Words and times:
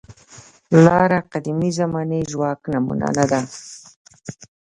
لاره 0.85 1.19
قدیمې 1.31 1.69
زمانې 1.79 2.19
ژواک 2.31 2.59
نمونه 2.71 3.07
نه 3.17 3.25
ده. 3.31 3.39